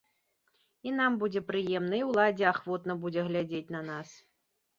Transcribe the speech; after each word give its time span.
І 0.91 0.93
нам 0.99 1.17
будзе 1.23 1.41
прыемна, 1.49 1.95
і 1.99 2.07
ўладзе 2.07 2.45
ахвотна 2.53 2.97
будзе 3.05 3.21
глядзець 3.29 3.73
на 3.79 3.85
нас. 3.93 4.17